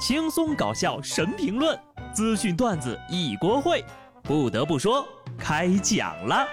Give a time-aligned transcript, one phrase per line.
[0.00, 1.78] 轻松搞笑神评论，
[2.14, 3.84] 资讯段子一锅烩。
[4.22, 5.06] 不得不说，
[5.38, 6.48] 开讲了。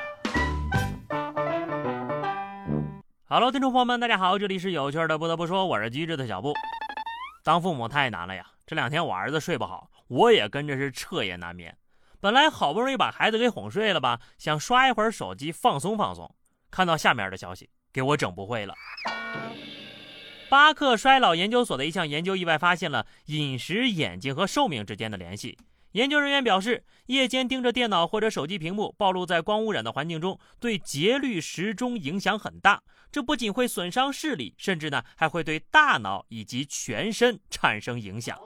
[3.29, 5.17] Hello，听众朋友们，大家好，这里是有趣的。
[5.17, 6.53] 不得不说，我是机智的小布。
[7.45, 8.45] 当父母太难了呀！
[8.65, 11.77] 这两天我儿子睡不好，我也跟着是彻夜难眠。
[12.19, 16.35] 本来好不容易把孩子给哄睡了吧，想刷一会儿手机放松放松，
[16.69, 18.73] 看到下面的消息，给我整不会了。
[20.49, 25.57] 巴克衰老研究所的一项研究意外发现了饮食、眼睛和寿命之间的联系。
[25.91, 32.81] 研究人员表示，夜间盯着电脑或者手机屏幕，暴露在光污染的环境中，对节律时钟影响很大。
[33.11, 38.37] 这不仅会损伤视力，甚至呢还会对大脑以及全身产生影响。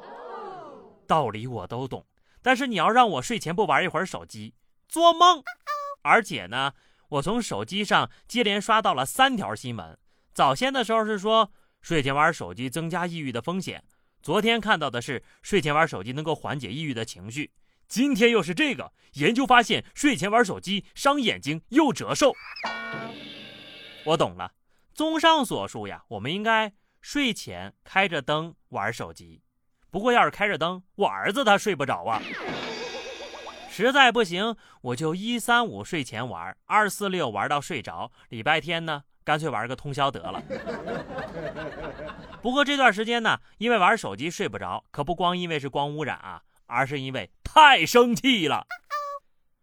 [1.05, 2.05] 道理我都懂，
[2.41, 4.55] 但是你要让我睡前不玩一会儿手机，
[4.87, 5.43] 做梦！
[6.03, 6.73] 而且呢，
[7.09, 9.95] 我从手机上接连刷到了三条新闻。
[10.33, 11.51] 早先的时候是说。
[11.81, 13.83] 睡前玩手机增加抑郁的风险。
[14.21, 17.51] 昨天看到的是睡前玩手机能够缓解抑郁的情绪，
[17.87, 22.33] 今天又是这个研究发现睡前玩手机伤眼睛又折寿。
[24.05, 24.53] 我懂了，
[24.93, 29.41] 综上所述呀，我们应该睡前开着灯玩手机。
[29.89, 32.21] 不过要是开着灯，我儿子他睡不着啊。
[33.69, 39.03] 实在不行，我就一三五睡前玩，二四六玩到睡着，礼拜天呢？
[39.23, 40.41] 干脆玩个通宵得了。
[42.41, 48.65] 不过这段时间呢，因为玩手机睡不着，可不光因为是光污染啊，而是因为太生气了。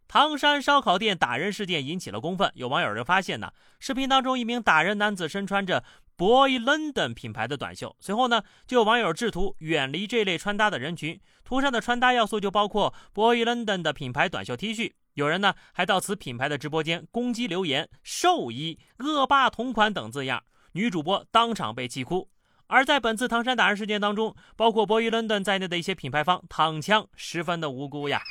[0.06, 5.84] 唐山烧烤店打人事件引起了公愤，有网友就发现呢，视频当中一名打人男子身穿着
[6.17, 14.93] Boy London 品牌的短袖，随后呢，就有网友制图远离这类穿搭的人群，图上的穿搭要素就包括 Boy London 的品牌短袖 T 恤。
[15.19, 20.44] 有人呢还到此品牌的直播间攻击留言“兽医”“恶霸同款”等字样，
[20.75, 22.30] 女主播当场被气哭。
[22.69, 28.22] 而在本次唐山打人事件当中，包括博伊伦敦在内的一些品牌方躺枪，十分的无辜呀。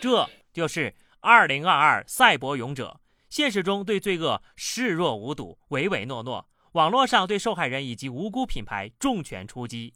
[0.00, 9.94] 这就是2022赛博勇者，现实中对罪恶视若无睹、唯唯诺诺，网络上对受害人以及无辜品牌重拳出击。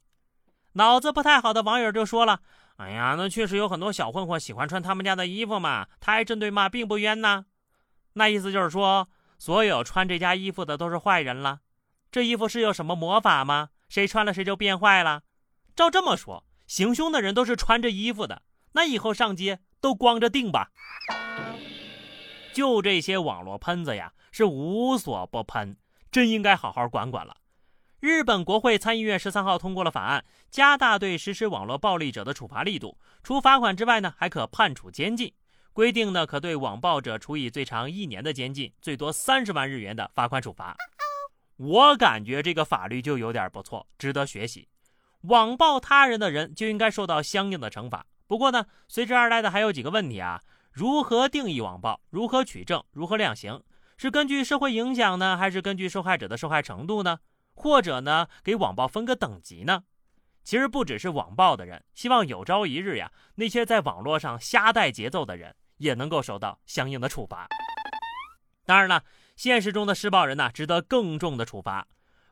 [0.72, 2.40] 脑子不太好的网友就说了。
[2.80, 7.44] 哎呀，那确实有很多小混混喜欢穿他们家的衣服嘛，他挨针对骂并不冤呐。
[8.14, 9.06] 那意思就是说，
[9.38, 11.60] 所有穿这家衣服的都是坏人了。
[12.10, 13.68] 这衣服是有什么魔法吗？
[13.90, 15.24] 谁穿了谁就变坏了？
[15.76, 18.40] 照这么说，行凶的人都是穿着衣服的，
[18.72, 20.70] 那以后上街都光着腚吧？
[22.54, 25.76] 就这些网络喷子呀，是无所不喷，
[26.10, 27.36] 真应该好好管管了。
[28.00, 32.96] 日本国会参议院十三号通过了法案，加大对实施网络暴力者的处罚力度。
[33.22, 35.30] 除罚款之外呢，还可判处监禁。
[35.74, 40.74] 规定呢，可对网暴者处以最长一年的监禁，最多三十万日元的罚款处罚。
[41.58, 44.66] 我感觉这个法律就有点不错，值得学习。
[45.24, 48.06] 网暴他人的人就应该受到相应的惩罚。
[48.26, 50.40] 不过呢，随之而来的还有几个问题啊：
[50.72, 52.00] 如何定义网暴？
[52.08, 52.82] 如何取证？
[52.92, 53.62] 如何量刑？
[53.98, 57.18] 是根据社会影响呢，还是根据受害者的受害程度呢？
[57.60, 59.84] 或者呢，给网暴分个等级呢？
[60.42, 67.46] 其实不只是网暴的人，希望有朝一日呀，那些在网络上瞎带节奏的人也能够受到相应的处罚。
[68.64, 69.04] 当然了，
[69.36, 71.86] 现实中的施暴人呢，值得更重的处罚。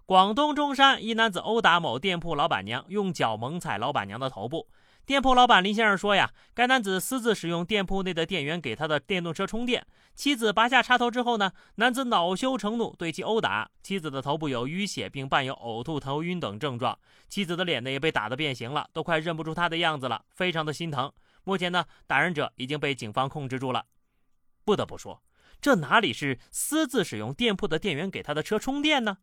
[0.06, 4.66] 广东中山一男子殴打某店铺老板娘，用脚猛踩老板娘的头部。
[5.08, 9.86] 店铺老板林先生说呀，该男子私自使用店铺内的电源给他的电动车充电。
[10.14, 13.70] 妻子拔下插头之后呢，男子恼羞成怒，对其殴打。
[13.82, 16.98] 妻子的头部有淤血，并伴有呕吐、头晕等症状。
[17.26, 21.10] 妻子的脸呢也被打得变形了，都快认不出他的样子了，非常的心疼。
[21.42, 23.86] 目前呢，打人者已经被警方控制住了。
[24.66, 25.22] 不得不说，
[25.58, 29.16] 这哪里是私自使用店铺的电源给他的车充电呢？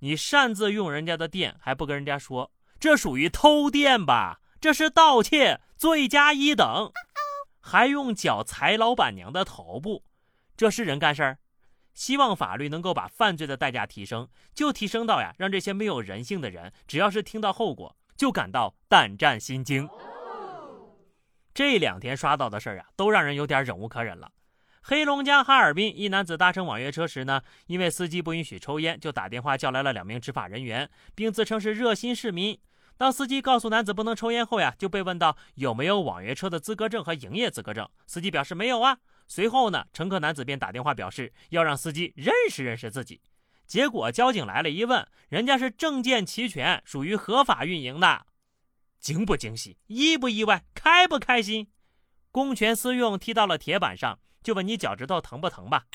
[0.00, 4.40] 你擅自用人家的电还不跟人家说，这属于偷电吧？
[4.62, 6.92] 这是盗窃，罪加一等，
[7.60, 10.04] 还用脚踩老板娘的头部，
[10.56, 11.38] 这是人干事儿？
[11.94, 19.88] 希望法律能够把犯罪的代价提升，就提升到呀，让这些没有人性的人，只要是听到后果就感到胆战心惊。
[21.52, 24.30] 这两天刷到的事儿啊，都让人有点忍无可忍了。
[24.80, 32.56] 黑龙江哈尔滨一男子搭乘网约车时呢，因为司机不允许抽烟，就打电话叫来了两名执法人员，并自称是热心市民。
[33.02, 37.90] 当司机告诉男子不能抽烟后呀，就被问到有没有网约车的资格证和营业资格证。
[38.06, 38.96] 司机表示没有啊。
[39.26, 43.20] 随后呢，乘客男子便打电话表示要让司机认识认识自己。
[43.66, 48.24] 结果交警来了，一问，人家是证件齐全，属于合法运营的。
[49.00, 49.76] 惊不惊喜？
[49.88, 50.62] 意不意外？
[50.72, 51.72] 开不开心？
[52.30, 55.86] 公权私用踢到了铁板上，就问你脚趾头疼不疼吧？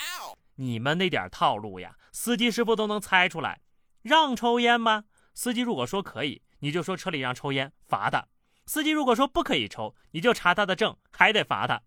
[0.56, 3.62] 你们那点套路呀，司机师傅都能猜出来。
[4.02, 5.06] 让抽烟吗？
[5.34, 8.28] 司机如果说可以，你就说车里让抽烟，罚他；
[8.66, 11.82] 司机如果说不可以抽，你就查他的证，还得罚他。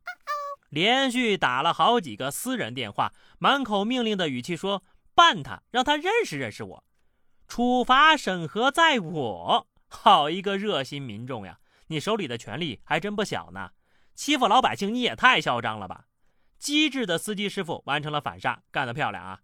[0.68, 4.84] 连续打了好几个私人电话，满口命令的语气说
[5.14, 6.84] ：“办他，让他认识认识我。”
[7.48, 11.58] 处罚审核在我，好一个热心民众呀！
[11.88, 13.72] 你手里的权力还真不小呢，
[14.14, 16.04] 欺负老百姓你也太嚣张了吧！
[16.56, 19.40] 机智的司机师傅完成了反杀，干得漂亮啊！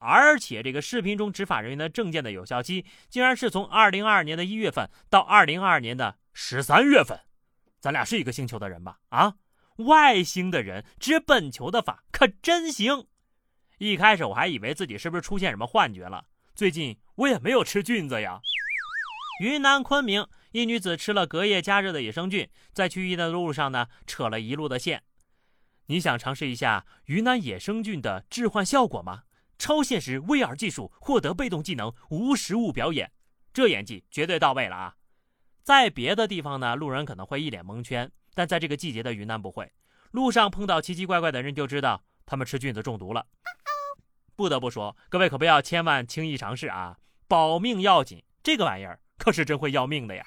[0.00, 7.20] 而且这个视频中执法人员的证件的有效期，竟然是从二零二二年的一月份到二零二二年的十三月份，
[7.78, 8.98] 咱俩是一个星球的人吧？
[9.10, 9.34] 啊，
[9.76, 13.06] 外星的人执本球的法可真行！
[13.78, 18.40] 一开始我还以为自己是不是出现什么幻觉了，最近我也没有吃菌子呀。
[19.42, 25.02] 云南昆明一女子吃了隔夜加热的野生菌，在去医院的路上呢，扯了一路的线。
[25.86, 29.24] 你想尝试一下云南野生菌的置换效果吗？
[29.60, 33.12] 超现实 VR 技术获得被动技能无实物表演，
[33.52, 34.96] 这演技绝对到位了啊！
[35.62, 39.70] 在别的地方呢，路人可能会一脸蒙圈，但在这个季节的云南不会。
[40.12, 43.26] 路上碰到奇奇怪怪的人，就知道他们吃菌子中毒了。
[44.34, 46.96] 不得不说，各位可不要千万轻易尝试啊，
[47.28, 48.98] 保命要紧，这个玩意儿。
[49.18, 50.24] 可是真会要命的呀！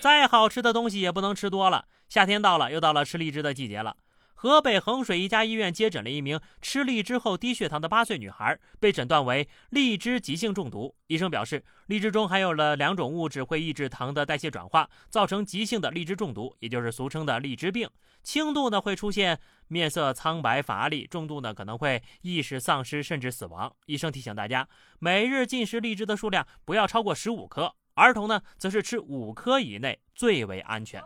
[0.00, 1.86] 再好吃的东西也不能吃多了。
[2.08, 3.96] 夏天到了，又到了吃荔枝的季节了。
[4.42, 10.92] 河北衡水一家医院接诊了一名吃荔枝后低血糖的八岁女孩，被诊断为荔枝急性中毒。
[11.06, 17.88] 医生表示，荔枝中含有了两种物质，会抑制糖的代谢转化，造成急性的荔枝中毒，也就是俗称的荔枝病。
[18.24, 23.72] 轻度呢会出现面色苍白、乏力；重度呢可能会意识丧失，甚至死亡。
[23.86, 24.68] 医生提醒大家，
[24.98, 31.00] 每日进食荔枝的数量不要超过十五颗，儿童呢则是吃五颗以内最为安全。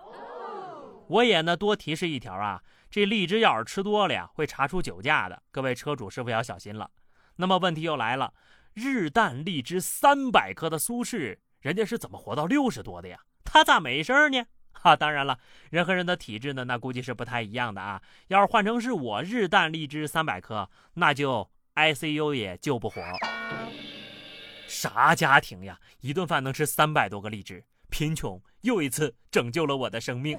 [1.08, 2.62] 我也呢多提示一条啊。
[2.90, 5.42] 这荔枝要是吃多了呀，会查出酒驾的。
[5.50, 6.90] 各位车主师傅要小心了。
[7.36, 8.32] 那么问题又来了，
[8.74, 13.18] 日啖荔枝三百颗的苏轼，人家是怎么活到六十多的呀？
[13.44, 14.46] 他咋没事呢？
[14.72, 15.38] 哈，当然了，
[15.70, 18.00] 人和人的体质呢，那估计是不太一样的啊。
[18.28, 23.02] 要是换成是我日啖荔枝三百颗，那就 ICU 也救不活。
[24.66, 25.78] 啥家庭呀？
[26.00, 27.64] 一顿饭能吃三百多个荔枝？
[27.88, 30.38] 贫穷又一次拯救了我的生命。